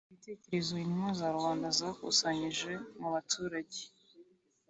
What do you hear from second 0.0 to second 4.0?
Ibitekerezo intumwa za rubanda zakusanyije mu baturage